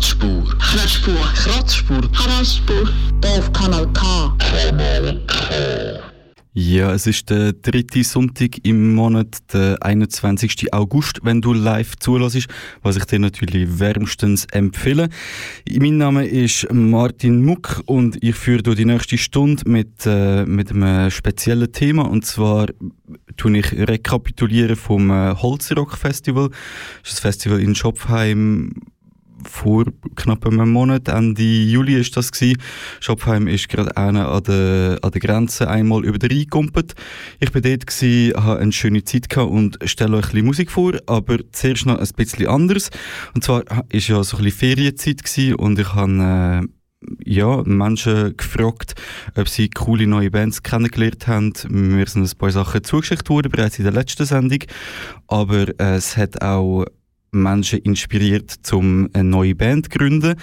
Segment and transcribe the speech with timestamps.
[0.00, 0.44] Kratzspur.
[0.58, 1.14] Kratzspur.
[1.34, 2.00] Kratzspur.
[2.12, 2.88] Kratzspur.
[3.22, 4.34] Auf Kanal K.
[6.54, 10.72] Ja, es ist der dritte Sonntag im Monat, der 21.
[10.72, 12.48] August, wenn du live zulässt,
[12.80, 15.10] was ich dir natürlich wärmstens empfehle.
[15.70, 20.70] Mein Name ist Martin Muck und ich führe durch die nächste Stunde mit, äh, mit
[20.70, 22.68] einem speziellen Thema und zwar
[23.36, 26.48] tue ich rekapitulieren vom äh, Holzrock Festival.
[27.02, 28.72] Das ist ein Festival in Schopfheim
[29.48, 29.84] vor
[30.16, 32.56] knapp einem Monat, Ende Juli ist das gsi.
[33.00, 36.94] Schopfheim ist gerade einer an der, an der Grenze einmal über den Rhein gekumpelt.
[37.38, 40.70] Ich bin dort gsi, habe eine schöne Zeit gehabt und stelle euch ein bisschen Musik
[40.70, 42.90] vor, aber zuerst noch ein bisschen anders.
[43.34, 46.68] Und zwar ist ja so ein bisschen Ferienzeit gsi und ich habe äh,
[47.24, 48.94] ja, Menschen gefragt,
[49.34, 51.52] ob sie coole neue Bands kennengelernt haben.
[51.68, 54.60] Mir sind ein paar Sachen zugeschickt worden, bereits in der letzten Sendung.
[55.26, 56.84] Aber äh, es hat auch
[57.32, 60.34] Menschen inspiriert, um eine neue Band zu gründen.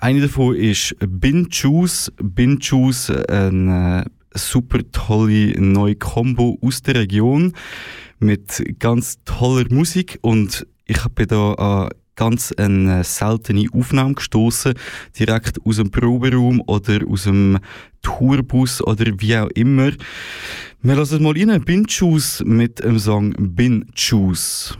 [0.00, 2.12] Eine davon ist Bin Juice.
[2.22, 7.52] Bin Juice, eine super tolle neue Combo aus der Region
[8.18, 14.74] mit ganz toller Musik und ich bin da an ganz eine seltene Aufnahme gestoßen,
[15.18, 17.58] direkt aus dem Proberaum oder aus dem
[18.02, 19.92] Tourbus oder wie auch immer.
[20.82, 21.64] Wir lassen es mal rein.
[21.64, 24.76] Bin Juice mit dem Song Bin Juice.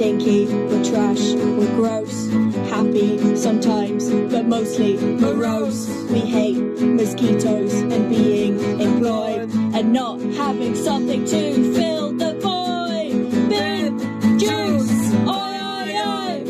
[0.00, 2.30] Stinky, we're trash, we're gross.
[2.70, 5.90] Happy sometimes, but mostly morose.
[6.10, 13.12] We hate mosquitoes and being employed and not having something to fill the void.
[13.50, 13.92] Bib,
[14.40, 16.44] juice, oi, oi, oi.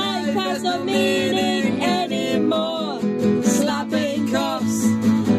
[0.00, 3.00] Life has no meaning anymore.
[3.42, 4.86] Slapping cups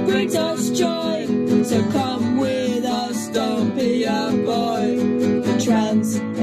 [0.05, 1.25] brings us joy.
[1.63, 2.06] So come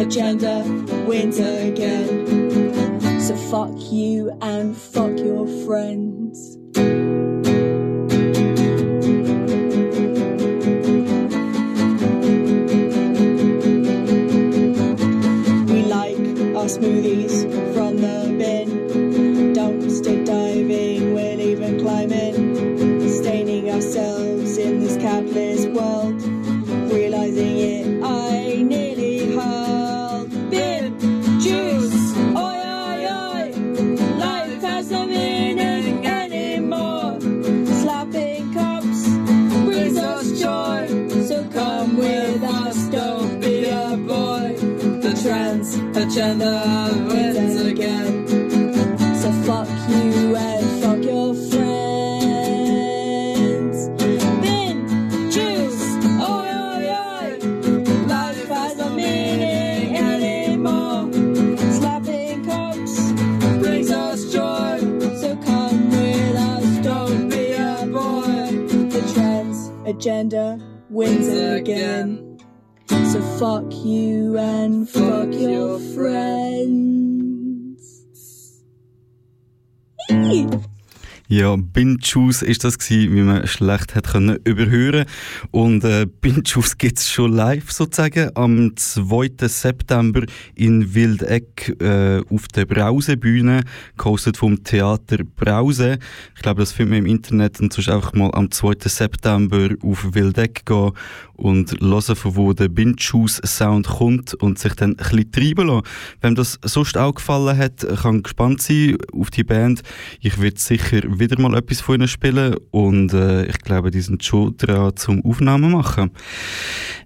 [0.04, 0.62] agenda
[1.06, 3.20] wins again.
[3.20, 6.58] So fuck you and fuck your friends.
[15.70, 16.18] We like
[16.54, 17.43] our smoothies
[46.16, 48.28] agenda wins again.
[49.16, 51.58] So fuck you and fuck your friends.
[54.40, 54.86] Bin,
[55.32, 57.38] juice, oi, oi, oi.
[58.06, 61.12] Life has no meaning anymore.
[61.72, 63.12] Slapping cups
[63.58, 64.78] brings us joy.
[65.20, 68.52] So come with us, don't be a boy.
[68.88, 70.60] The trans agenda
[70.90, 72.33] wins again.
[73.14, 77.78] So fuck you and fuck your friends.
[80.10, 80.48] Eee.
[81.26, 85.06] Ja, Bin Juice ist das gewesen, wie man schlecht hat können überhören.
[85.50, 89.30] Und äh, Bin Juice gibt's schon live sozusagen am 2.
[89.40, 93.62] September in Wildeck äh, auf der Brausebühne,
[93.96, 95.98] gehostet vom Theater Brause.
[96.36, 98.74] Ich glaube, das findet man im Internet und sonst einfach mal am 2.
[98.84, 100.92] September auf Wildeck gehen
[101.36, 105.68] und hören, von wo der Bin Juice Sound kommt und sich dann ein bisschen treiben
[105.68, 105.86] lassen.
[106.20, 109.82] Wem das sonst auch gefallen hat, kann gespannt sein auf die Band.
[110.20, 114.24] Ich werde sicher wieder mal etwas von ihnen spielen und äh, ich glaube, die sind
[114.24, 116.10] schon dran zum Aufnahmen machen.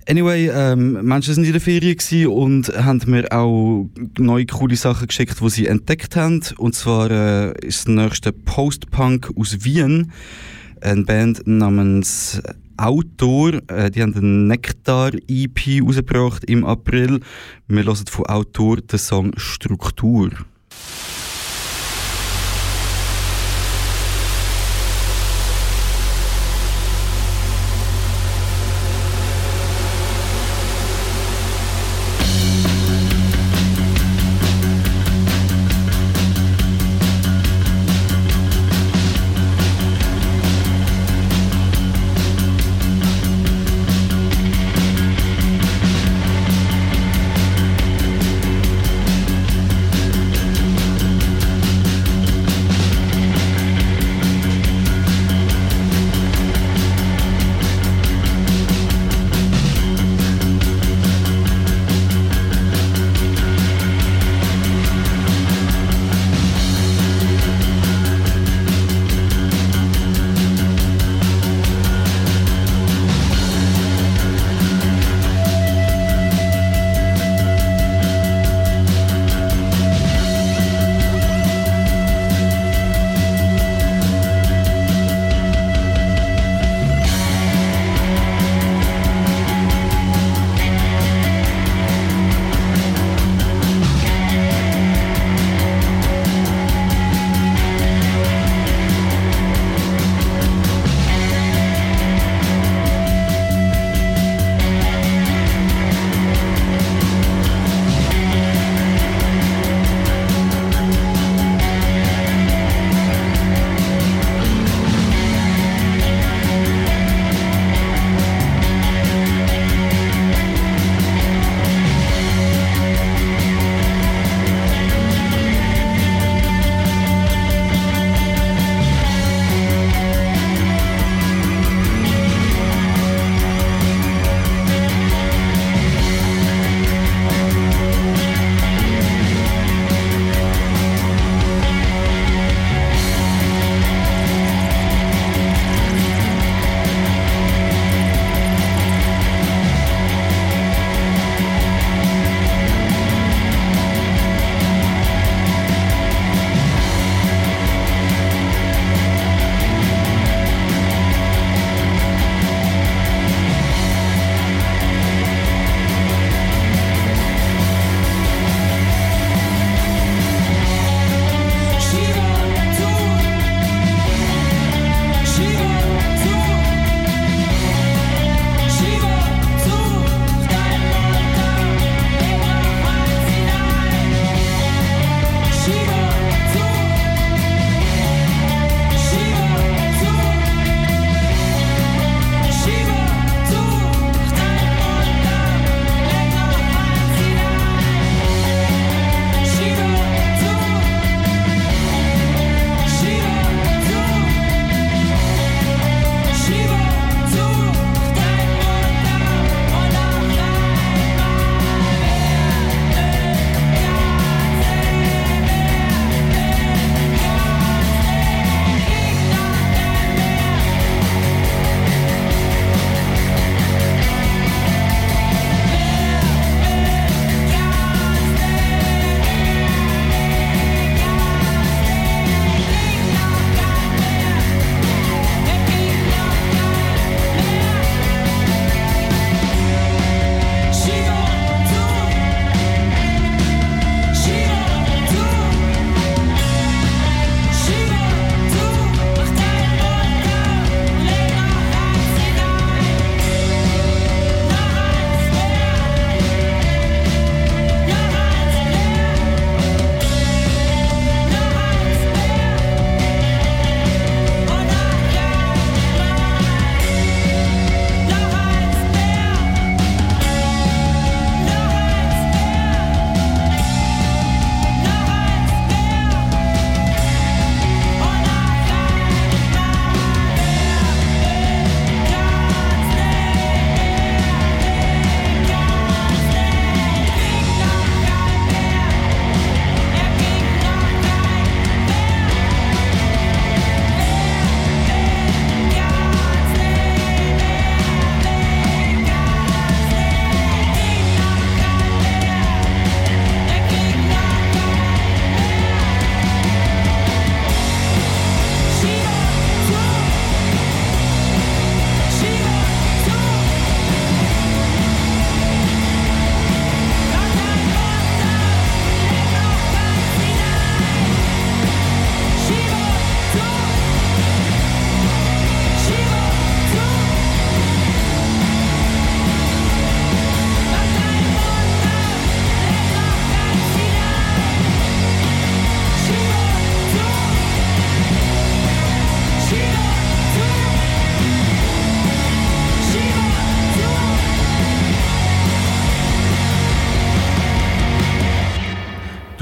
[0.09, 3.89] Anyway, ähm, Menschen sind in der Ferien und haben mir auch
[4.19, 6.43] neue coole Sachen geschickt, die sie entdeckt haben.
[6.57, 10.13] Und zwar äh, ist das nächste Post-Punk aus Wien,
[10.81, 12.41] eine Band namens
[12.79, 17.21] Autor, äh, die haben den Nektar-EP rausgebracht im April.
[17.67, 20.31] Wir hören von Autor den Song Struktur.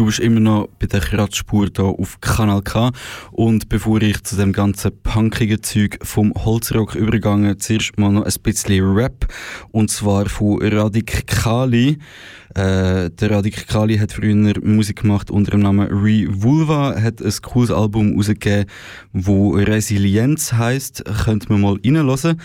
[0.07, 2.93] Du bist immer noch bei der Kratzspur hier auf Kanal K.
[3.33, 8.33] Und bevor ich zu dem ganzen punkigen Zeug vom Holzrock übergehe, zuerst mal noch ein
[8.45, 9.27] bisschen Rap.
[9.73, 11.99] Und zwar von Radik Kali.
[12.55, 17.73] Äh, der Radik Kali hat früher Musik gemacht unter dem Namen Revulva, hat ein cooles
[17.73, 18.67] Album rausgegeben,
[19.13, 21.03] wo Resilienz heisst.
[21.25, 22.41] Könnt man mal reinhören.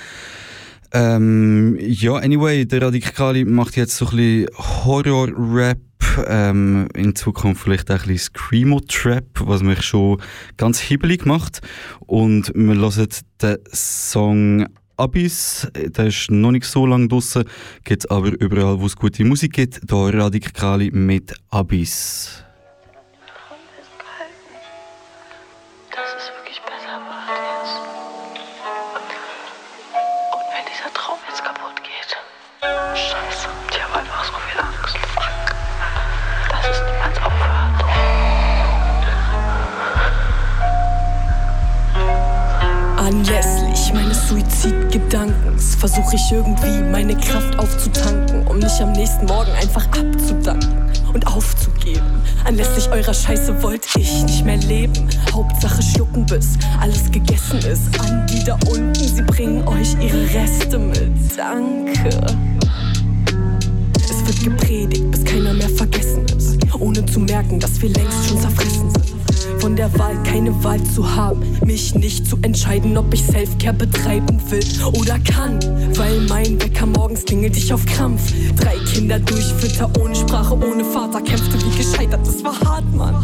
[0.94, 5.80] Ähm, ja, anyway, der Radikali macht jetzt so ein bisschen Horror-Rap,
[6.28, 10.22] ähm, in Zukunft vielleicht auch ein bisschen Screamo-Trap, was mich schon
[10.58, 11.62] ganz hibbelig macht.
[12.00, 13.08] Und wir hören
[13.42, 14.68] den Song
[14.98, 17.46] Abyss, der ist noch nicht so lange draussen,
[17.84, 19.80] gibt aber überall, wo es gute Musik gibt.
[19.86, 22.44] Da Radikali mit Abyss.
[45.82, 52.06] Versuche ich irgendwie meine Kraft aufzutanken, um nicht am nächsten Morgen einfach abzudanken und aufzugeben.
[52.46, 55.10] Anlässlich eurer Scheiße wollte ich nicht mehr leben.
[55.34, 58.00] Hauptsache schlucken, bis alles gegessen ist.
[58.00, 61.14] An die da unten, sie bringen euch ihre Reste mit.
[61.36, 62.10] Danke.
[63.96, 68.40] Es wird gepredigt, bis keiner mehr vergessen ist, ohne zu merken, dass wir längst schon
[68.40, 69.11] zerfressen sind
[69.62, 71.40] von der Wahl keine Wahl zu haben.
[71.64, 74.64] Mich nicht zu entscheiden, ob ich Selfcare betreiben will
[75.00, 75.60] oder kann.
[75.96, 78.34] Weil mein Wecker morgens klingelt ich auf Krampf.
[78.60, 81.22] Drei Kinder durchfütter, ohne Sprache, ohne Vater.
[81.22, 83.16] Kämpfte wie gescheitert, das war hart, Mann.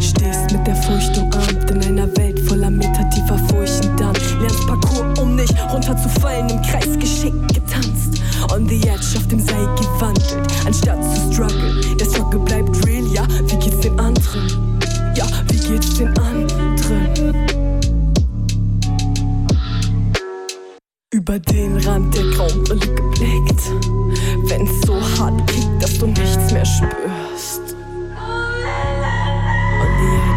[0.00, 4.14] Stehst mit der Furcht umarmt in einer Welt voller meditativer Furchen dann.
[4.40, 8.11] Lernst Parcours, um nicht runterzufallen, im Kreis geschickt getanzt.
[8.52, 11.96] On the edge auf dem Seil gewandelt, anstatt zu strugglen.
[11.96, 14.78] Der Struggle bleibt real, ja, wie geht's den anderen?
[15.16, 17.34] Ja, wie geht's den anderen?
[21.14, 23.70] Über den Rand der grauen Brille geblickt,
[24.44, 27.11] wenn's so hart kickt, dass du nichts mehr spürst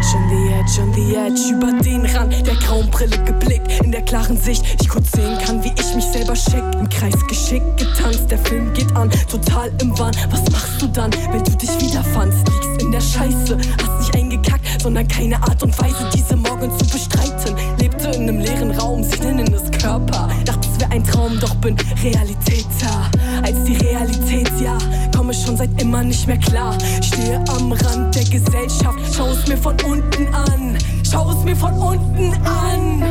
[0.06, 1.50] edge, on the edge, on the edge.
[1.50, 3.84] Über den Rand der grauen Brille geblickt.
[3.84, 6.62] In der klaren Sicht, ich kurz sehen kann, wie ich mich selber schick.
[6.78, 10.14] Im Kreis geschickt getanzt, der Film geht an, total im Wahn.
[10.30, 12.38] Was machst du dann, wenn du dich wiederfandst?
[12.48, 16.84] Liegst in der Scheiße, hast nicht eingekackt, sondern keine Art und Weise, diese morgen zu
[16.86, 17.56] bestreiten.
[17.78, 20.28] Lebte in einem leeren Raum, sie nennen es Körper.
[20.44, 23.10] Dachte, es wäre ein Traum, doch bin Realitäter.
[23.42, 24.78] Als die Realität, ja,
[25.16, 26.76] komme schon seit immer nicht mehr klar.
[27.02, 30.76] Stehe am Rand der Gesellschaft, schau es mir von unten an.
[31.10, 33.02] Schau es mir von unten an.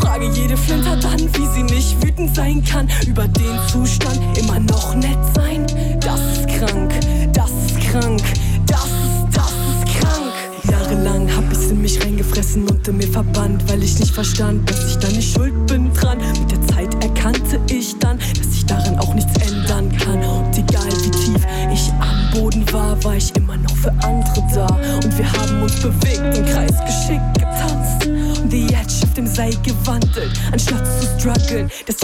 [0.00, 2.88] Frage jede Flinter dann, wie sie nicht wütend sein kann.
[3.06, 5.64] Über den Zustand immer noch nett sein.
[6.00, 6.92] Das ist krank,
[7.32, 8.22] das ist krank,
[8.66, 10.32] das ist, das ist krank.
[10.70, 14.90] Jahrelang hab ich's in mich reingefressen und in mir verbannt, weil ich nicht verstand, dass
[14.90, 16.18] ich da nicht schuld bin dran.
[31.48, 31.70] Zu strugglen.
[31.86, 31.94] Der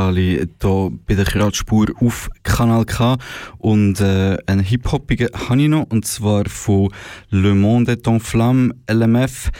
[0.00, 3.18] Radikali hier bei der Kratzspur auf Kanal K
[3.58, 6.88] und äh, einen Hip-Hoppigen habe ich noch und zwar von
[7.28, 9.50] Le Monde est en Flamme, LMF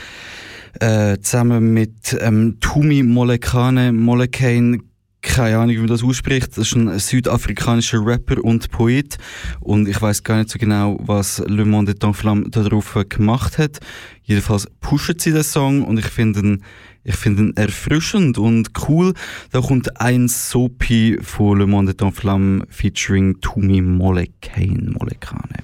[0.79, 4.79] äh, zusammen mit ähm, Tumi Molekane, Molekane
[5.21, 6.57] keine Ahnung, wie man das ausspricht.
[6.57, 9.19] Das ist ein südafrikanischer Rapper und Poet.
[9.59, 13.59] Und ich weiß gar nicht so genau, was Le Monde est en Flamme darauf gemacht
[13.59, 13.79] hat.
[14.23, 16.63] Jedenfalls pushen sie den Song und ich finde ihn,
[17.03, 19.13] ich finde ihn erfrischend und cool.
[19.51, 24.91] Da kommt ein Soapy von Le Monde en Flamme featuring Tumi Molekane.
[24.91, 25.63] Molekane.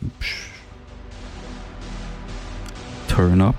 [3.07, 3.55] Turn up.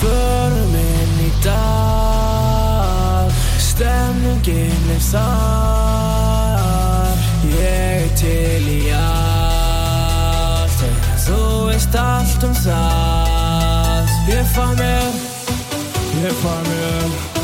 [0.00, 1.98] Förum inn í dag
[11.88, 15.12] veist allt um það Ég fá mér
[16.22, 17.37] Ég fá mér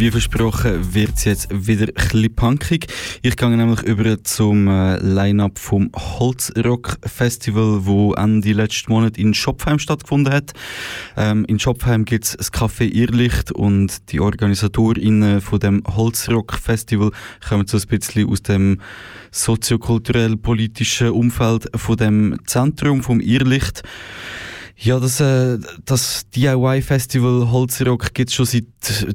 [0.00, 2.86] wie versprochen wird es jetzt wieder ein bisschen punkig.
[3.20, 9.34] Ich gehe nämlich über zum äh, Line-Up vom Holzrock Festival, wo Ende letzten Monat in
[9.34, 10.52] Schopfheim stattgefunden hat.
[11.18, 17.10] Ähm, in Schopfheim gibt es das Café Irrlicht und die OrganisatorInnen von dem Holzrock Festival
[17.46, 18.80] kommen so ein bisschen aus dem
[19.32, 23.82] soziokulturell-politischen Umfeld von dem Zentrum vom Irrlicht.
[24.82, 28.64] Ja, das, äh, das DIY-Festival Holzrock gibt es schon seit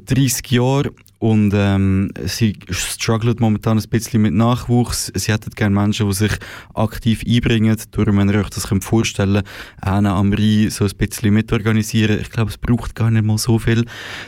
[0.06, 5.10] 30 Jahren und ähm, sie struggelt momentan ein bisschen mit Nachwuchs.
[5.14, 6.32] Sie hätten gerne Menschen, die sich
[6.74, 7.76] aktiv einbringen.
[7.92, 9.42] Darum, wenn ihr euch das vorstellen
[9.82, 12.20] könnt, am Rhein so ein bisschen mitorganisieren.
[12.20, 13.86] Ich glaube, es braucht gar nicht mal so viel.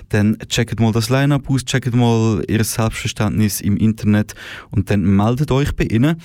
[0.09, 4.35] Dann checkt mal das Line-Up aus, checkt mal ihr Selbstverständnis im Internet
[4.71, 6.17] und dann meldet euch bei ihnen.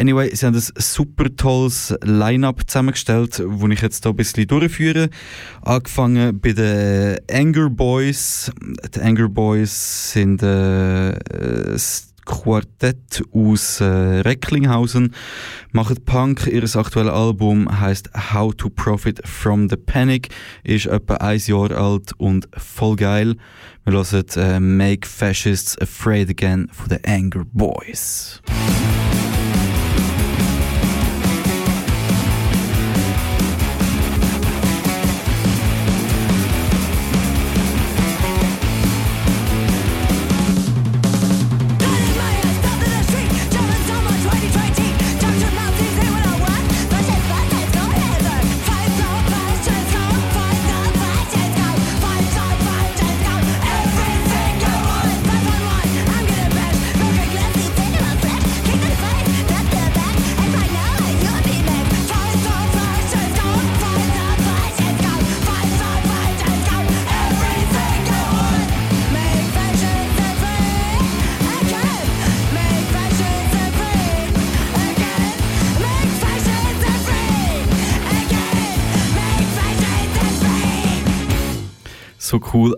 [0.00, 5.10] Anyway, sie haben ein super tolles Line-Up zusammengestellt, das ich jetzt hier ein bisschen durchführe.
[5.62, 8.50] Angefangen bei den Anger Boys.
[8.94, 11.12] Die Anger Boys sind äh,
[12.26, 15.14] Quartett aus äh, Recklinghausen,
[15.72, 16.46] machen Punk.
[16.46, 20.28] Ihr aktuelles Album heißt How to Profit from the Panic,
[20.64, 23.36] ist etwa ein Jahr alt und voll geil.
[23.84, 28.42] Wir hören äh, Make Fascists Afraid Again von den Anger Boys.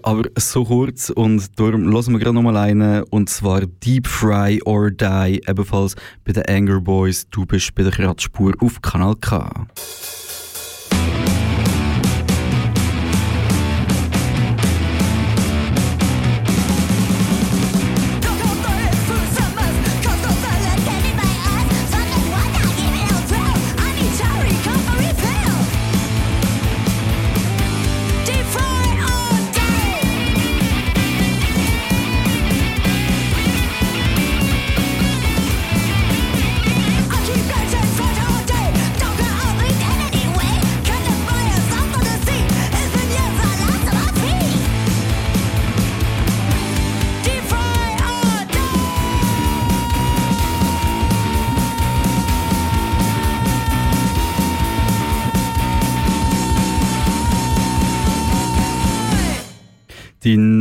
[0.09, 4.90] Aber so kurz und darum hören wir gerade nochmal eine und zwar Deep Fry or
[4.90, 7.29] Die, ebenfalls bei den Anger Boys.
[7.29, 9.66] Du bist bei der Kratzspur auf Kanal K.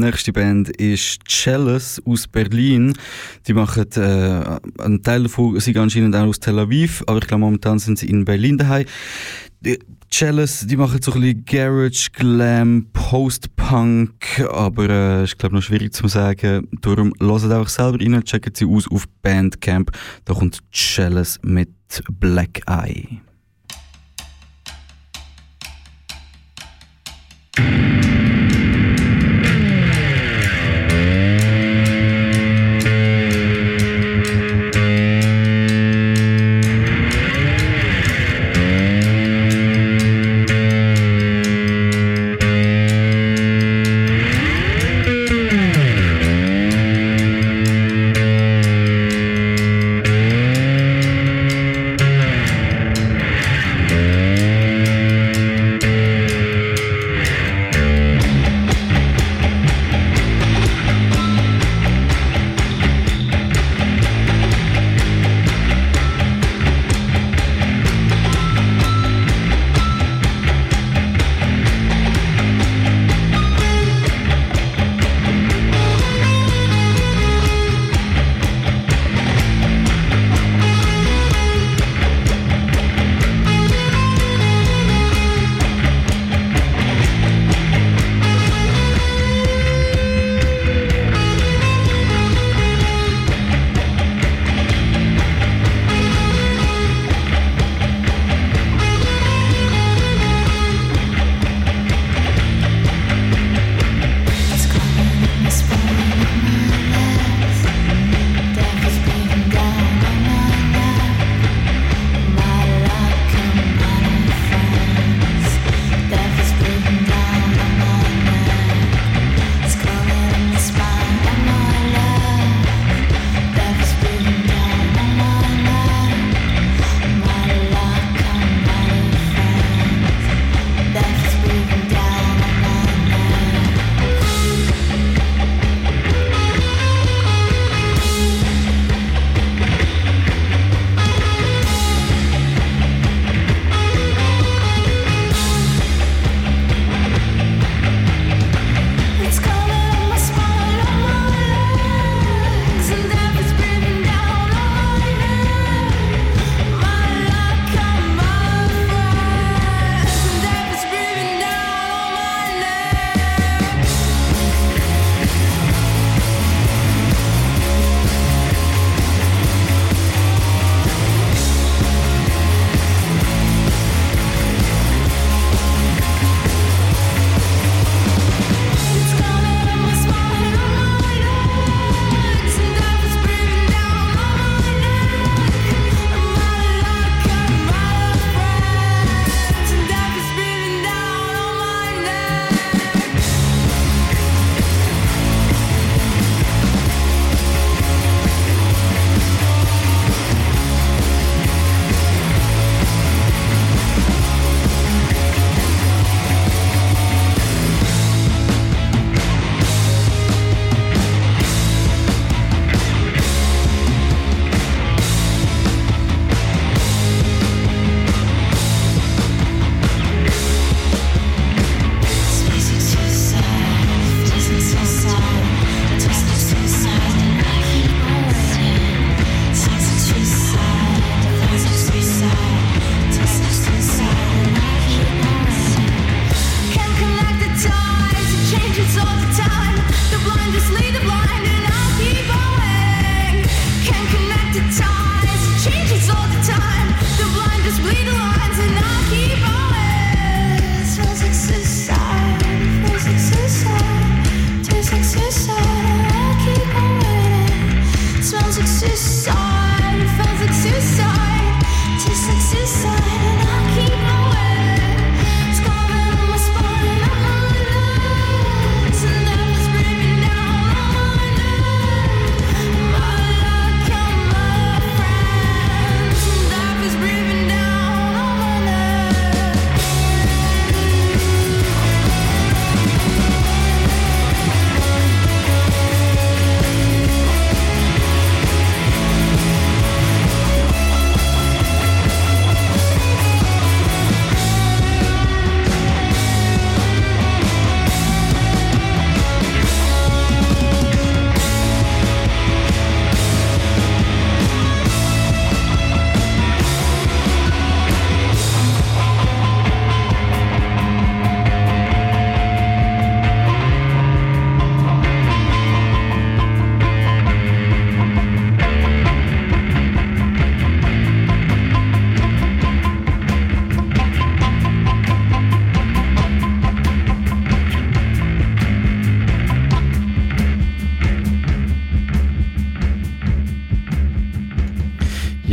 [0.07, 2.93] nächste Band ist Chalice aus Berlin.
[3.45, 7.41] Die machen äh, einen Teil davon, sind anscheinend auch aus Tel Aviv, aber ich glaube
[7.41, 8.85] momentan sind sie in Berlin daheim.
[10.09, 15.93] Chalice, die machen so ein bisschen Garage, Glam, Post-Punk, aber äh, ist glaube noch schwierig
[15.93, 16.67] zu sagen.
[16.81, 19.91] Darum hört einfach selber rein, checken sie aus auf Bandcamp.
[20.23, 21.69] Da kommt Chalice mit
[22.19, 23.19] Black Eye.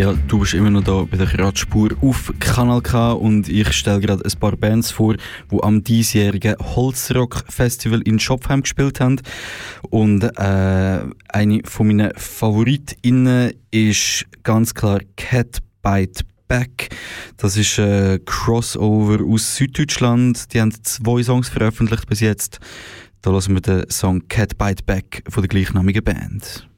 [0.05, 4.01] Ja, du bist immer noch da bei der Radspur auf Kanal K und ich stelle
[4.01, 5.15] gerade ein paar Bands vor,
[5.51, 9.23] die am diesjährigen Holzrock Festival in Schopfheim gespielt haben.
[9.89, 16.95] Und äh, eine von meinen FavoritInnen ist ganz klar Cat Bite Back.
[17.39, 20.53] Das ist ein Crossover aus Süddeutschland.
[20.53, 22.61] Die haben zwei Songs veröffentlicht bis jetzt.
[23.23, 26.69] Da lassen wir den Song Cat Bite Back von der gleichnamigen Band.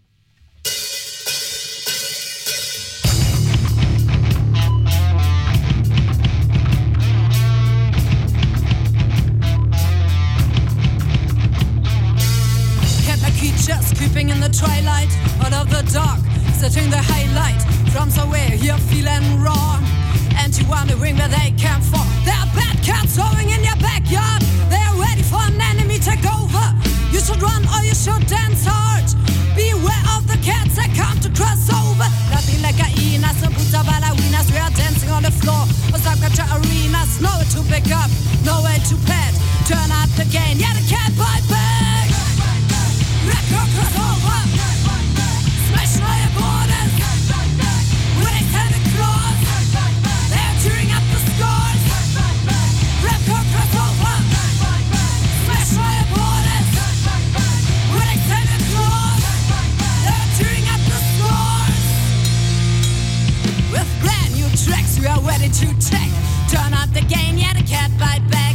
[13.97, 15.09] Creeping in the twilight
[15.41, 16.21] out of the dark,
[16.53, 17.61] setting the highlight
[17.93, 19.81] from somewhere here feeling wrong.
[20.37, 22.05] And you wondering where they came from.
[22.29, 24.45] There are bad cats sowing in your backyard.
[24.69, 26.77] They are ready for an enemy takeover.
[27.09, 29.09] You should run or you should dance hard.
[29.57, 32.09] Beware of the cats that come to cross over.
[32.29, 34.53] Nothing like hyenas and puta ballerinas.
[34.53, 35.65] We are dancing on the floor
[35.97, 37.17] of subculture arenas.
[37.25, 38.13] Nowhere to pick up,
[38.45, 39.33] nowhere to pet.
[39.65, 42.16] Turn up the gain, yeah, the cat bite back.
[65.07, 66.13] We are ready to take.
[66.51, 68.46] Turn up the game, yeah, the cat bite back.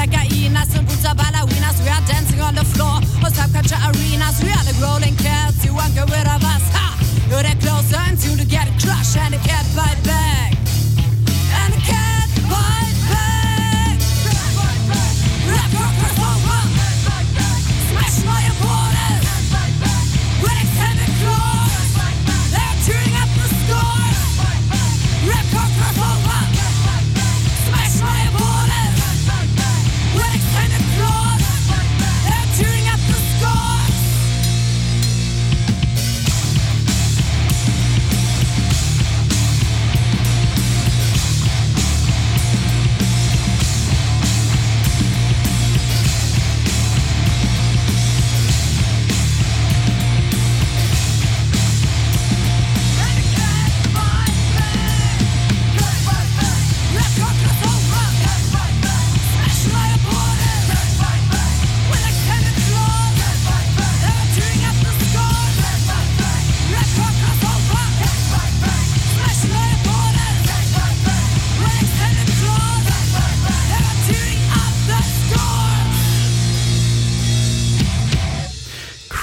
[0.00, 1.76] Like hyenas and boots are ballerinas.
[1.84, 4.40] We are dancing on the floor of subculture arenas.
[4.42, 6.29] We are the rolling cats, you won't get rid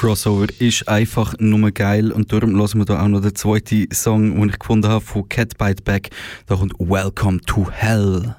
[0.07, 4.39] Crossover ist einfach nur geil und darum lassen wir da auch noch den zweiten Song,
[4.39, 6.11] den ich gefunden habe von Cat Bite Back.
[6.45, 8.33] Da kommt Welcome to Hell.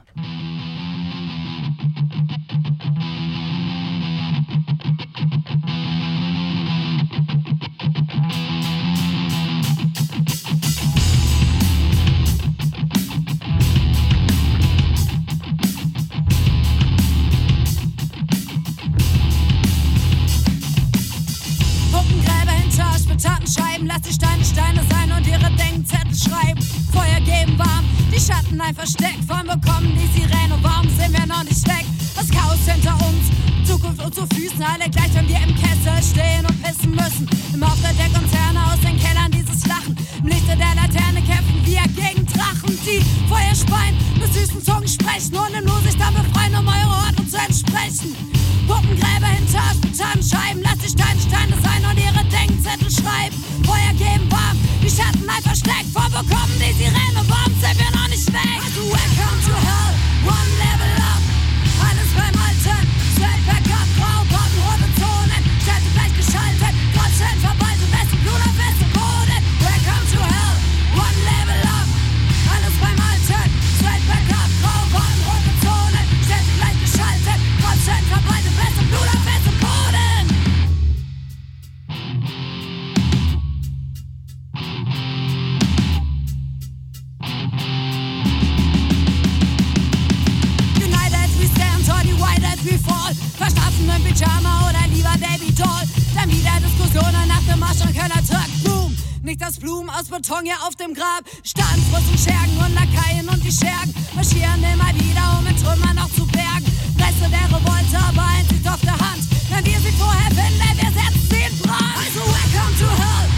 [33.78, 37.28] Zukunft uns zu Füßen, alle gleich, wenn wir im Kessel stehen und pissen müssen.
[37.54, 39.96] Im Auftritt der Konzerne aus den Kellern dieses Lachen.
[40.18, 45.36] Im Lichte der Laterne kämpfen wir gegen Drachen, die Feuer speien, mit süßen Zungen sprechen
[45.36, 48.16] und Nur sich dann befreien, um eure Ordnung zu entsprechen.
[48.66, 49.62] Puppengräber hinter
[50.18, 53.36] Scheiben, lass die Steine Steine sein und ihre Denkzettel schreiben.
[53.62, 55.86] Feuer geben warm, die Schatten ein Versteck.
[55.92, 58.58] Vor wo kommen die Sirenen und warum sind wir noch nicht weg?
[58.90, 59.94] Welcome to hell,
[60.26, 61.27] one level up.
[99.48, 101.24] Das Blumen aus Beton hier auf dem Grab.
[101.42, 106.12] Standfuß und Schergen und Lakaien und die Schergen marschieren immer wieder, um in Trümmern noch
[106.12, 106.68] zu bergen.
[107.00, 109.24] Reste der Revolte, aber eins liegt auf der Hand.
[109.48, 111.96] Wenn wir sie vorher finden, wir setzen sie in Brand.
[111.96, 113.37] Also welcome to hell,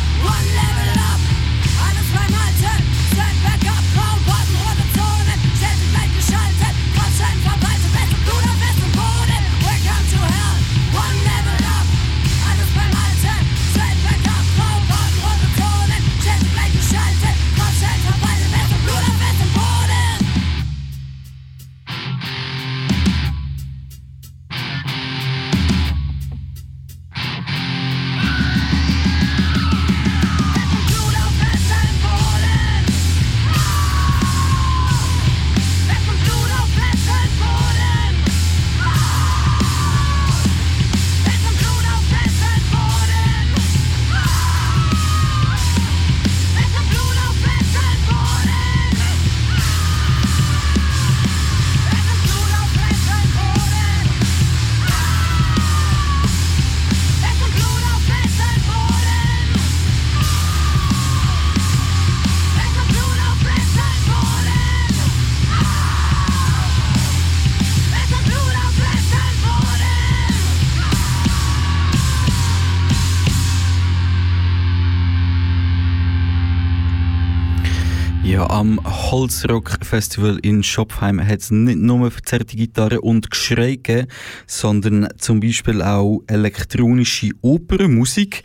[78.60, 84.06] Am Holzrock Festival in Schopfheim hat es nicht nur verzerrte Gitarre und Geschrei gegeben,
[84.46, 88.42] sondern zum Beispiel auch elektronische Opernmusik.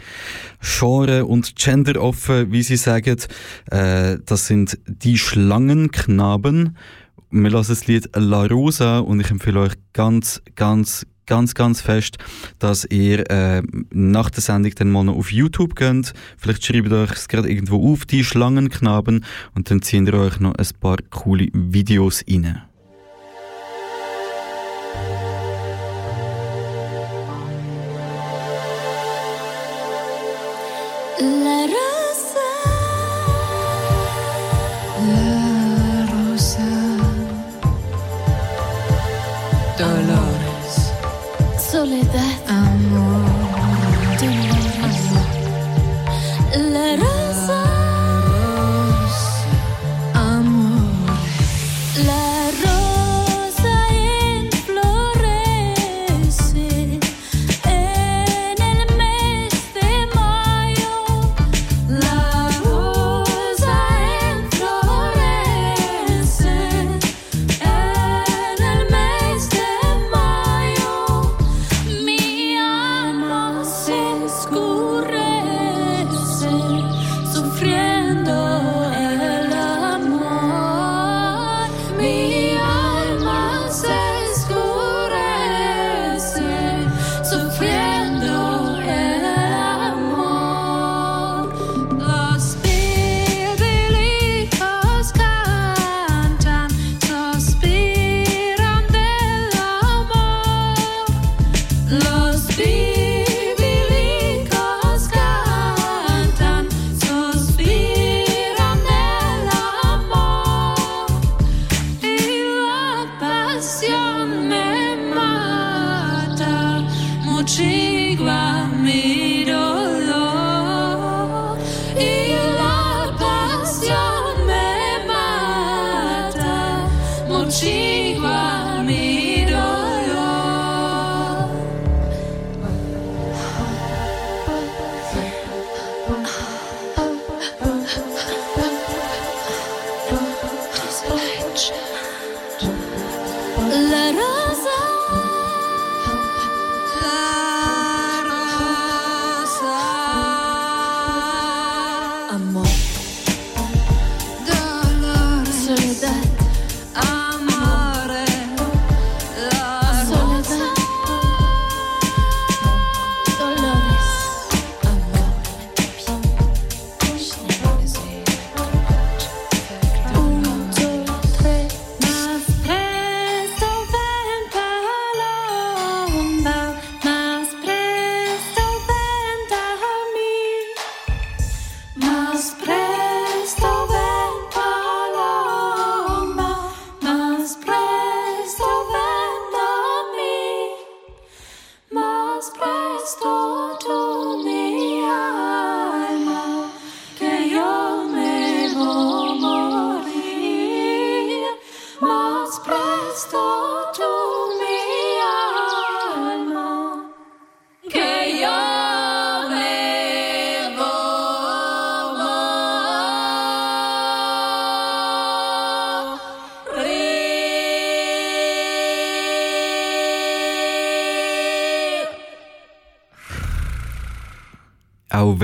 [0.62, 3.18] Genre und Gender offen, wie sie sagen.
[3.70, 6.78] Äh, das sind die Schlangenknaben.
[7.32, 12.18] Wir lassen das Lied La Rosa und ich empfehle euch ganz, ganz, ganz, ganz fest,
[12.60, 13.62] dass ihr äh,
[13.92, 16.14] nach der Sendung dann mal noch auf YouTube geht.
[16.38, 20.40] Vielleicht schreibt ihr euch es gerade irgendwo auf, die Schlangenknaben, und dann ziehen ihr euch
[20.40, 22.62] noch ein paar coole Videos rein.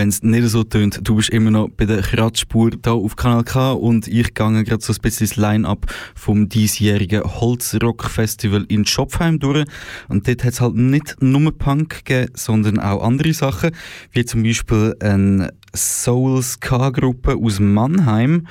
[0.01, 3.43] Wenn es nicht so tönt, du bist immer noch bei der Kratzspur da auf Kanal
[3.43, 5.85] K und ich gehe gerade so ein bisschen das Line-Up
[6.15, 9.63] vom diesjährigen Holzrock-Festival in Schopfheim durch.
[10.09, 13.75] Und dort hat es halt nicht nur Punk gegeben, sondern auch andere Sachen,
[14.11, 18.47] wie zum Beispiel eine Soul-Ska-Gruppe aus Mannheim.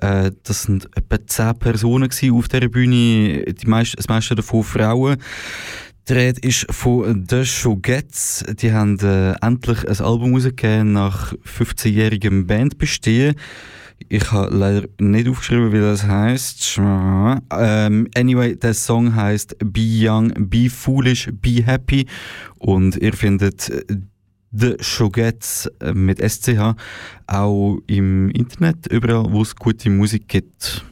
[0.00, 5.18] Äh, das sind etwa 10 Personen auf dieser Bühne, die meisten, das meiste davon Frauen.
[6.06, 8.44] Die Rede ist von The Shogettes.
[8.60, 13.36] Die haben äh, endlich ein Album rausgegeben nach 15-jährigem Bandbestehen.
[14.10, 16.78] Ich habe leider nicht aufgeschrieben, wie das heißt.
[16.78, 22.06] Ähm, anyway, der Song heißt Be Young, Be Foolish, Be Happy.
[22.58, 23.82] Und ihr findet äh,
[24.52, 26.76] The Shogettes äh, mit SCH
[27.26, 30.84] auch im Internet, überall, wo es gute Musik gibt.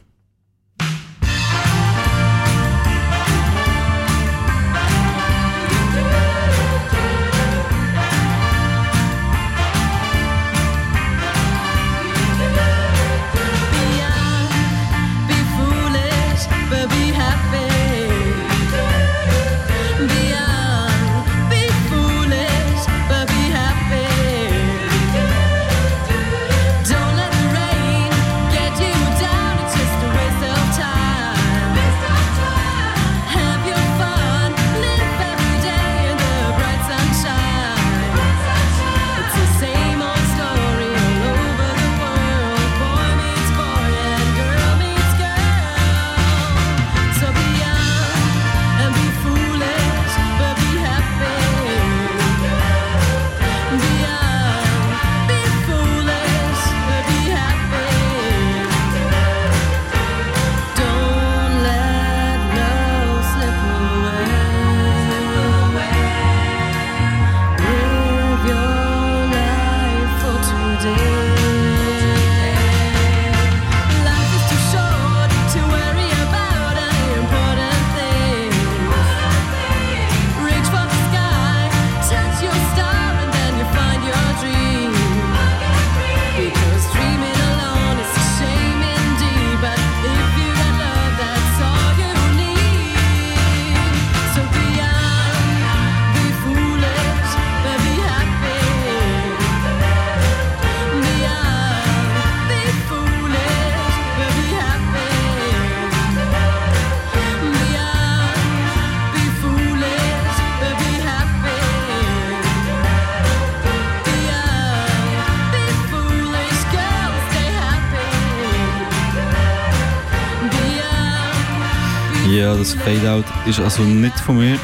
[122.35, 124.57] Ja, das Fade-Out ist also nicht von mir.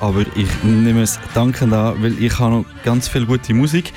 [0.00, 3.94] Aber ich nehme es dankend an, weil ich habe noch ganz viel gute Musik.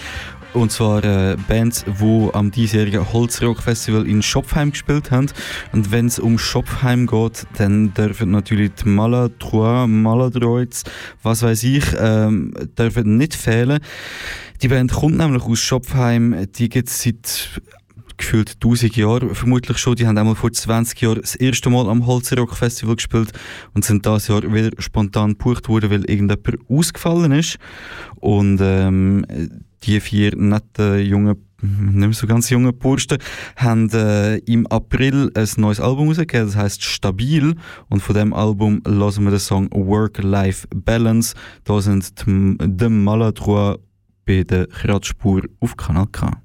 [0.53, 5.27] Und zwar äh, Bands, die am diesjährigen Holzrock Festival in Schopfheim gespielt haben.
[5.73, 10.85] Und wenn es um Schopfheim geht, dann dürfen natürlich die Maladroit, Maladroits,
[11.23, 13.79] was weiß ich, ähm, dürfen nicht fehlen.
[14.61, 17.61] Die Band kommt nämlich aus Schopfheim, die gibt es seit
[18.21, 19.95] gefühlt 1000 Jahre vermutlich schon.
[19.95, 23.31] Die haben einmal vor 20 Jahren das erste Mal am Holzrock Festival gespielt
[23.73, 27.57] und sind das Jahr wieder spontan gebucht worden, weil irgendjemand ausgefallen ist.
[28.15, 29.25] Und ähm,
[29.83, 33.19] die vier netten jungen nicht mehr so ganz junge Bursten,
[33.55, 37.55] haben äh, im April ein neues Album rausgegeben, das heißt Stabil.
[37.87, 41.35] Und von dem Album lassen wir den Song Work-Life Balance.
[41.63, 43.79] Da sind die Maladroit
[44.25, 46.40] bei der Kratzspur auf Kanal K.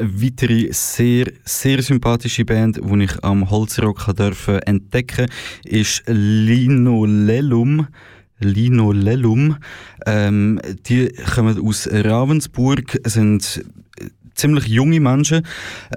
[0.00, 5.26] Eine weitere sehr, sehr sympathische Band, die ich am Holzrock durfte entdecken
[5.62, 7.86] ist Lino Lellum.
[8.38, 9.58] Lino Lellum.
[10.06, 13.62] Ähm, die kommen aus Ravensburg, sind
[14.40, 15.46] ziemlich junge Menschen,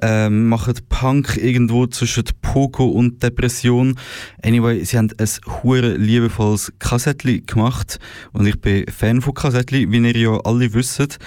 [0.01, 3.97] ähm, machen Punk irgendwo zwischen Poco und Depression.
[4.43, 5.29] Anyway, sie haben ein
[5.63, 7.99] hure liebevolles Kassettli gemacht
[8.33, 11.19] und ich bin Fan von Kassettli, wie ihr ja alle wisst.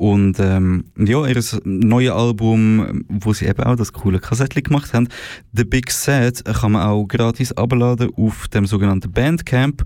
[0.00, 5.08] Und ähm, ja, ihr neues Album, wo sie eben auch das coole Kassettchen gemacht haben,
[5.52, 9.84] The Big Set, kann man auch gratis abladen auf dem sogenannten Bandcamp.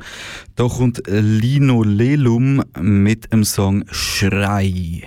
[0.55, 5.03] Da kommt Lino Lelum mit dem Song Schrei.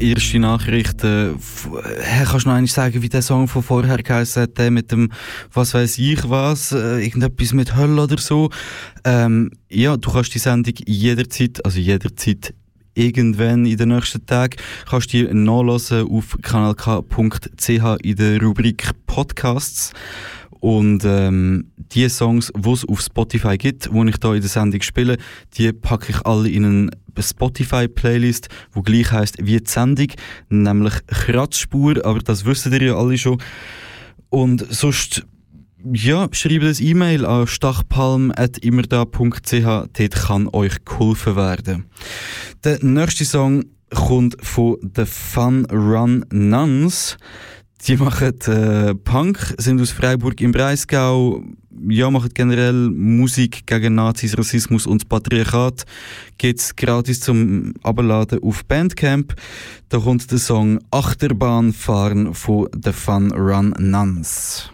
[0.00, 1.38] Erste Nachrichten.
[2.00, 4.90] Hey, kannst du noch einmal sagen, wie der Song von vorher geheißen hat, der mit
[4.90, 5.10] dem,
[5.52, 8.50] was weiß ich was, äh, irgendetwas mit Hölle oder so.
[9.04, 12.54] Ähm, ja, du kannst die Sendung jederzeit, also jederzeit
[12.94, 14.56] irgendwann in den nächsten Tagen
[14.88, 17.68] kannst du die nachlesen auf kanalk.ch
[18.02, 19.92] in der Rubrik Podcasts.
[20.60, 24.82] Und ähm, die Songs, die es auf Spotify gibt, die ich hier in der Sendung
[24.82, 25.16] spiele,
[25.56, 30.08] die packe ich alle in eine Spotify-Playlist, die gleich heisst wie die Sendung,
[30.48, 33.40] nämlich Kratzspur, aber das wisst ihr ja alle schon.
[34.28, 35.24] Und sonst,
[35.92, 41.86] ja, schreibt ein E-Mail an stachpalm.immerda.ch, dort kann euch geholfen werden.
[42.64, 47.16] Der nächste Song kommt von The Fun Run Nuns.
[47.86, 51.42] Die machen äh, Punk, sind aus Freiburg im Breisgau,
[51.88, 55.84] ja, machen generell Musik gegen Nazis, Rassismus und Patriarchat.
[56.36, 59.34] Geht's gratis zum Abladen auf Bandcamp.
[59.88, 64.70] Da kommt der Song Achterbahn fahren von The Fun Run Nuns.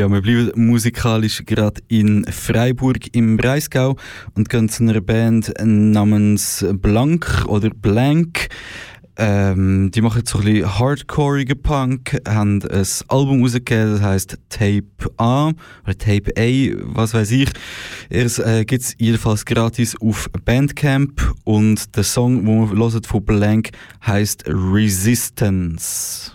[0.00, 3.96] Ja, wir bleiben musikalisch gerade in Freiburg im Breisgau
[4.34, 8.48] und gehen zu einer Band namens Blank oder Blank.
[9.18, 14.86] Ähm, die machen so ein bisschen hardcoreige Punk, haben ein Album rausgegeben, das heisst Tape
[15.18, 15.52] A
[15.84, 17.50] oder Tape A, was weiß ich.
[18.08, 23.72] Es äh, gibt es jedenfalls gratis auf Bandcamp und der Song, den wir von Blank,
[24.06, 24.44] heißt.
[24.46, 26.32] Resistance,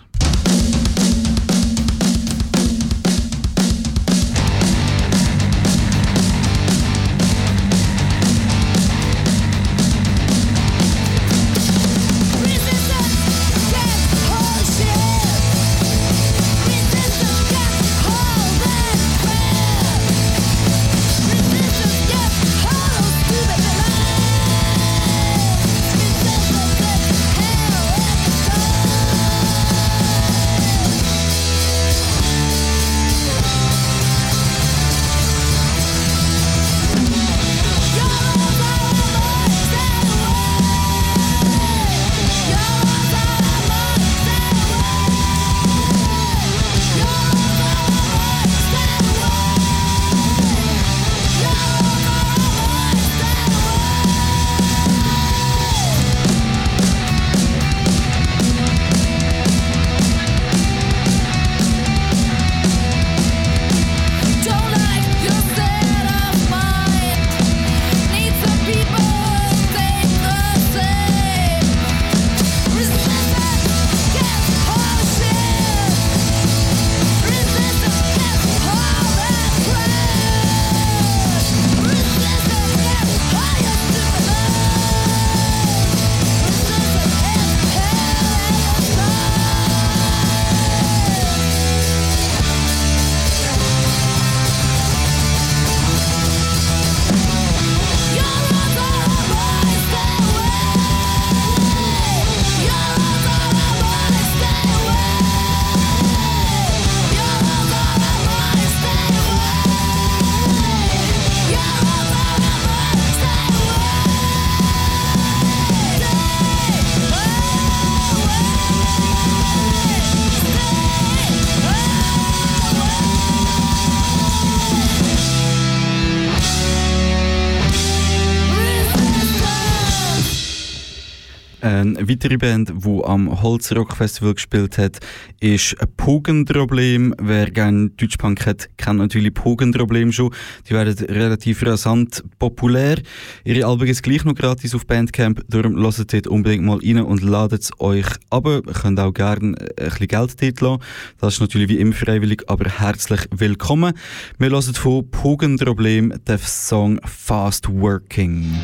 [131.94, 134.98] Eine weitere Band, die am Holzrock Festival gespielt hat,
[135.38, 137.14] ist Pogenproblem.
[137.20, 140.34] Wer gerne Deutschpunk hat, kennt natürlich Pogenproblem schon.
[140.68, 143.00] Die werden relativ rasant populär.
[143.44, 147.22] Ihre Alben ist gleich noch gratis auf Bandcamp, darum lasst dort unbedingt mal rein und
[147.22, 150.82] ladet es euch aber Ihr könnt auch gerne ein bisschen Geld dort lassen.
[151.20, 153.94] Das ist natürlich wie immer freiwillig, aber herzlich willkommen.
[154.38, 158.56] Wir hören von Pogenproblem den Song Fast Working.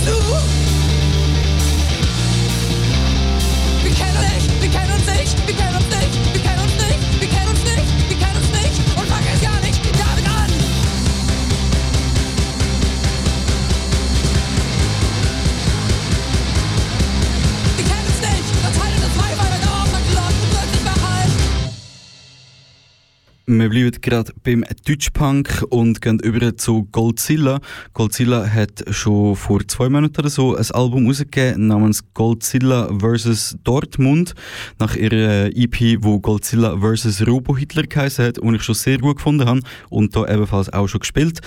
[0.00, 0.61] Wir
[23.72, 27.58] bleiben gerade beim Deutschpunk und gehen über zu Goldzilla.
[27.94, 33.56] Goldzilla hat schon vor zwei Monaten oder so ein Album rausgegeben namens Goldzilla vs.
[33.64, 34.34] Dortmund.
[34.78, 37.26] Nach ihrer EP, wo Goldzilla vs.
[37.26, 40.86] Robo Hitler geheißen hat und ich schon sehr gut gefunden habe und da ebenfalls auch
[40.86, 41.40] schon gespielt.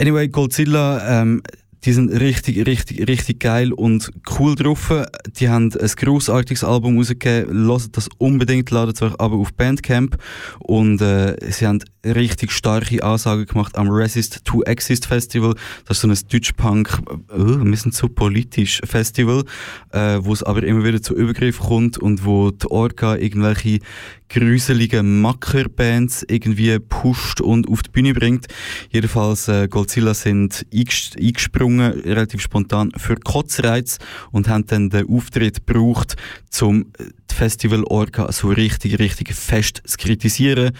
[0.00, 1.40] Anyway, Goldzilla ähm,
[1.84, 4.92] die sind richtig, richtig, richtig geil und cool drauf.
[5.38, 7.66] Die haben ein grossartiges Album rausgegeben.
[7.66, 10.16] Lasst das unbedingt, ladet euch aber auf Bandcamp.
[10.60, 15.54] Und äh, sie haben richtig starke Ansagen gemacht am Resist to Exist Festival.
[15.86, 16.98] Das ist so ein Deutschpunk,
[17.30, 19.44] äh, wir sind so politisch Festival,
[19.92, 23.80] äh, wo es aber immer wieder zu Übergriffen kommt und wo die Orga irgendwelche
[24.28, 28.46] gruselige Mackerbands irgendwie pusht und auf die Bühne bringt.
[28.90, 33.98] Jedenfalls äh, Godzilla sind eingesprungen, relativ spontan, für Kotzreiz
[34.32, 36.16] und haben dann den Auftritt gebraucht,
[36.60, 40.72] um die Festival-Orga so richtig, richtig fest zu kritisieren.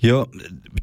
[0.00, 0.26] Ja,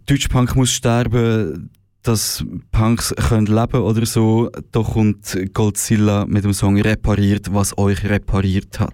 [0.07, 1.70] Deutschpunk muss sterben,
[2.03, 4.49] dass Punks können leben oder so.
[4.74, 8.93] Da kommt Godzilla mit dem Song Repariert, was euch repariert hat.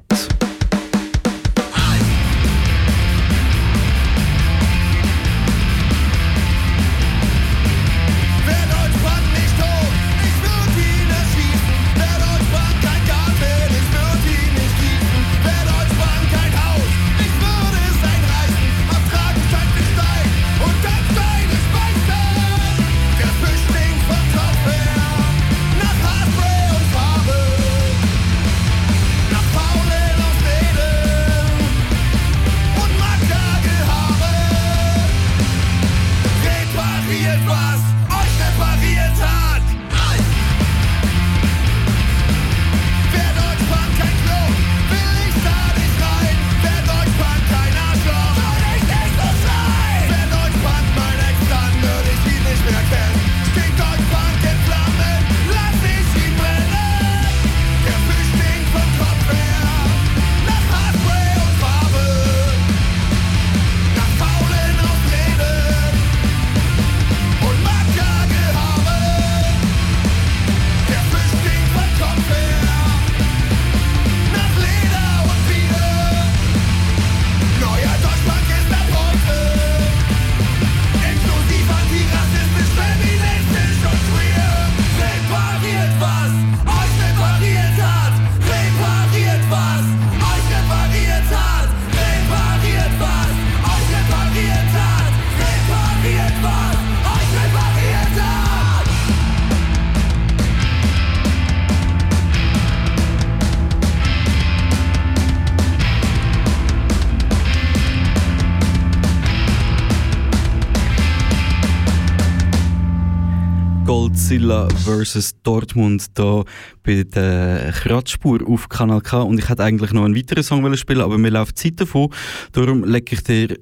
[114.51, 115.35] Godzilla vs.
[115.43, 116.43] Dortmund hier
[116.83, 119.21] bei der Kratzspur auf Kanal K.
[119.21, 122.09] Und ich hätte eigentlich noch einen weiteren Song spielen aber mir läuft Zeit davon.
[122.51, 123.57] Darum lege ich dir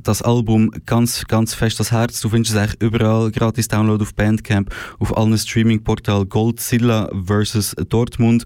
[0.00, 2.20] das Album ganz, ganz fest ans Herz.
[2.20, 7.74] Du findest es eigentlich überall gratis Download auf Bandcamp, auf allen Streaming-Portalen Godzilla vs.
[7.88, 8.44] Dortmund.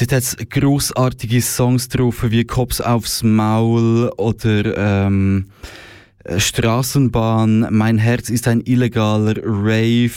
[0.00, 5.46] Dort hat es grossartige Songs drauf, wie Cops aufs Maul oder ähm,
[6.36, 10.10] Straßenbahn, Mein Herz ist ein illegaler Rave,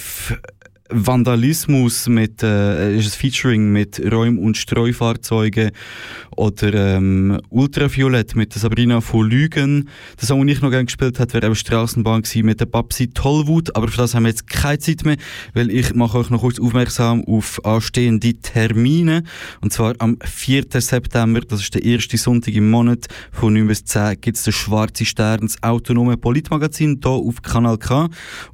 [0.91, 5.71] Vandalismus mit äh, ist ein Featuring mit Räum- und Streufahrzeugen
[6.35, 9.89] oder ähm, Ultraviolett mit der Sabrina von Lügen.
[10.19, 13.09] Der Song, den ich noch gerne gespielt habe, wäre eben Straßenbahn gewesen mit der Babsi
[13.09, 15.17] Tollwut, aber für das haben wir jetzt keine Zeit mehr,
[15.53, 19.23] weil ich mache euch noch kurz aufmerksam auf anstehende Termine
[19.61, 20.65] und zwar am 4.
[20.69, 24.53] September, das ist der erste Sonntag im Monat von 9 bis 10 gibt es den
[24.53, 28.09] Schwarze Stern, das autonome Politmagazin hier auf Kanal K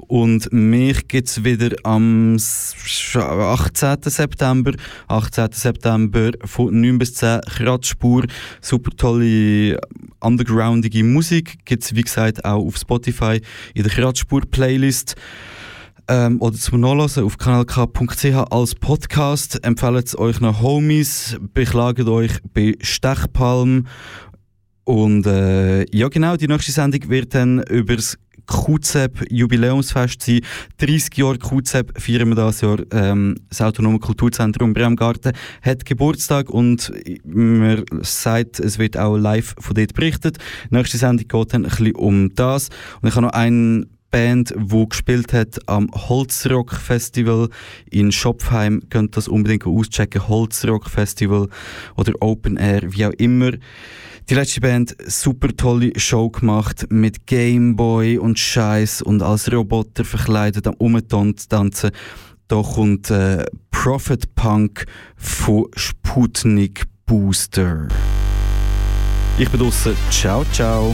[0.07, 3.97] und mich gibt es wieder am 18.
[4.03, 4.73] September.
[5.07, 5.51] 18.
[5.51, 8.26] September von 9 bis 10 Kratzspur.
[8.61, 9.78] Super tolle
[10.22, 11.65] undergroundige Musik.
[11.65, 13.41] Gibt es wie gesagt auch auf Spotify
[13.74, 15.15] in der Kratzspur-Playlist.
[16.07, 19.61] Ähm, oder zum Nachlesen auf kanalk.ch als Podcast.
[19.65, 23.88] Empfehlt es euch nach Homies, beklagt euch bei Stechpalm.
[24.86, 28.18] Und äh, ja genau, die nächste Sendung wird dann über das
[28.48, 30.41] QZEP Jubiläumsfest sein.
[30.78, 32.80] 30 Jahre QZEP feiern wir das Jahr.
[32.91, 36.91] Ähm, das Autonome Kulturzentrum Bremgarten hat Geburtstag und
[37.24, 40.38] man sagt, es wird auch live von dort berichtet.
[40.70, 42.70] Nächste Sendung geht dann ein bisschen um das.
[43.02, 47.50] Und ich habe noch einen Band, die gespielt hat am Holzrock Festival
[47.89, 48.82] in Schopfheim.
[48.89, 50.28] Könnt das unbedingt auschecken.
[50.28, 51.50] Holzrock Festival
[51.98, 53.52] oder Open Air, wie auch immer.
[54.30, 60.67] Die letzte Band, super tolle Show gemacht mit Gameboy und Scheiß und als Roboter verkleidet
[60.67, 61.91] am Umtanzen.
[62.49, 67.88] Da kommt äh, Prophet Punk von Sputnik Booster.
[69.38, 69.95] Ich bin draussen.
[70.11, 70.93] Ciao, ciao.